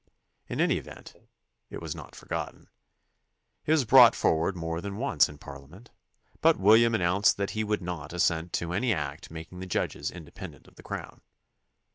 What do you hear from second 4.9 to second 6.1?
once in Parliament,